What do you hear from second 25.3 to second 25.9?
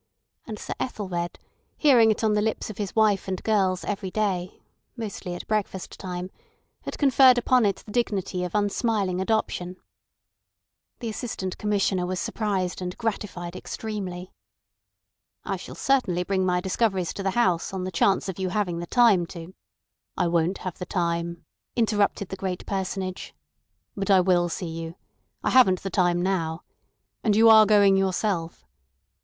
I haven't